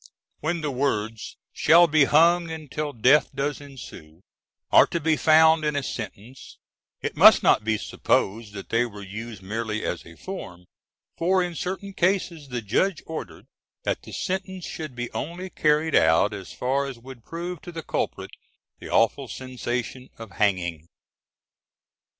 When 0.39 0.61
the 0.61 0.71
words 0.71 1.37
"shall 1.53 1.85
be 1.85 2.05
hung 2.05 2.49
until 2.49 2.91
death 2.91 3.29
doth 3.35 3.61
ensue" 3.61 4.21
are 4.71 4.87
to 4.87 4.99
be 4.99 5.15
found 5.15 5.63
in 5.63 5.75
a 5.75 5.83
sentence, 5.83 6.57
it 7.03 7.15
must 7.15 7.43
not 7.43 7.63
be 7.63 7.77
supposed 7.77 8.53
that 8.53 8.69
they 8.69 8.83
were 8.83 9.03
used 9.03 9.43
merely 9.43 9.85
as 9.85 10.03
a 10.03 10.15
form, 10.17 10.65
for 11.19 11.43
in 11.43 11.53
certain 11.53 11.93
cases 11.93 12.47
the 12.47 12.63
judge 12.63 13.03
ordered 13.05 13.45
that 13.83 14.01
the 14.01 14.11
sentence 14.11 14.65
should 14.65 14.95
be 14.95 15.11
only 15.11 15.51
carried 15.51 15.93
out 15.93 16.33
as 16.33 16.51
far 16.51 16.87
as 16.87 16.97
would 16.97 17.23
prove 17.23 17.61
to 17.61 17.71
the 17.71 17.83
culprit 17.83 18.31
the 18.79 18.89
awful 18.89 19.27
sensation 19.27 20.09
of 20.17 20.31
hanging. 20.31 20.87